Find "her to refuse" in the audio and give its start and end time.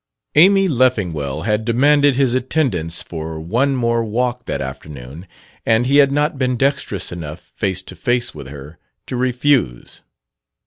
8.47-10.01